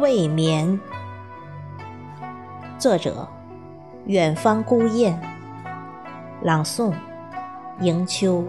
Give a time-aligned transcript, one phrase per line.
[0.00, 0.78] 未眠。
[2.78, 3.28] 作者：
[4.06, 5.18] 远方孤雁。
[6.42, 6.92] 朗诵：
[7.80, 8.44] 迎秋。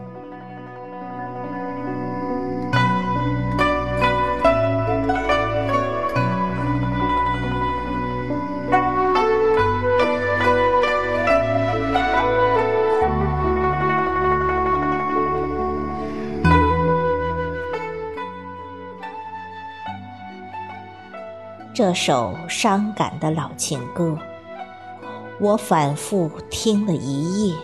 [21.76, 24.18] 这首伤感的老情歌，
[25.42, 27.56] 我反复听了一夜，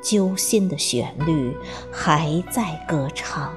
[0.00, 1.56] 揪心的旋律
[1.90, 3.52] 还在歌唱。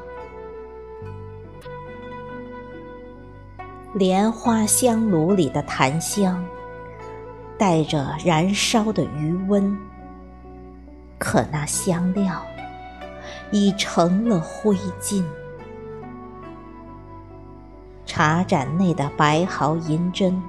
[3.93, 6.43] 莲花香炉里的檀香，
[7.59, 9.77] 带着燃烧的余温，
[11.19, 12.43] 可那香料
[13.51, 15.23] 已成了灰烬。
[18.21, 20.39] 茶盏内的白毫银针，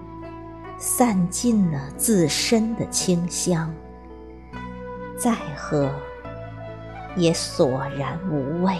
[0.76, 3.74] 散尽了自身的清香，
[5.16, 5.90] 再喝
[7.16, 8.76] 也索然无味。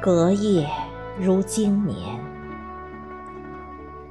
[0.00, 0.70] 隔夜
[1.18, 2.16] 如经年，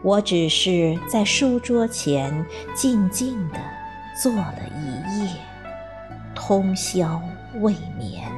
[0.01, 3.59] 我只是在书桌前静静地
[4.21, 5.29] 坐了一夜，
[6.35, 7.21] 通宵
[7.61, 8.29] 未眠。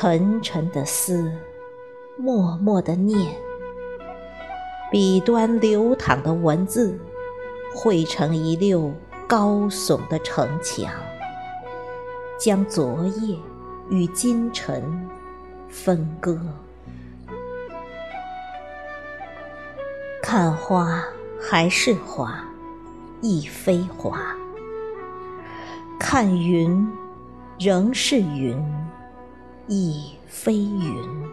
[0.00, 1.28] 沉沉的思，
[2.16, 3.34] 默默的念，
[4.92, 6.96] 笔端流淌的文字，
[7.74, 8.94] 汇成一溜
[9.26, 10.88] 高耸的城墙，
[12.38, 13.36] 将昨夜
[13.90, 15.04] 与今晨
[15.68, 16.38] 分割。
[20.22, 21.02] 看花
[21.40, 22.44] 还是花，
[23.20, 24.16] 亦非花；
[25.98, 26.88] 看云，
[27.58, 28.56] 仍是云。
[29.70, 31.28] 亦飞云，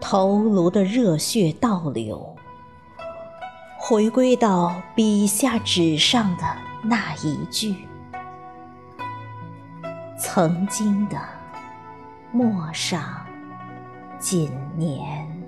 [0.00, 2.34] 头颅的热血倒流，
[3.78, 6.44] 回归到笔下纸上的
[6.82, 7.86] 那一句：
[10.18, 11.18] 曾经的
[12.32, 13.26] 陌上
[14.18, 15.47] 锦年。